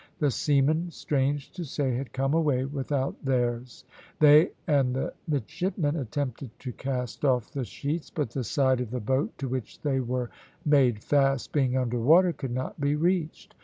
[0.17, 3.85] The seamen, strange to say, had come away without theirs;
[4.19, 8.99] they and the midshipmen attempted to cast off the sheets, but the side of the
[8.99, 10.31] boat to which they were
[10.65, 13.53] made fast being under water could not be reached.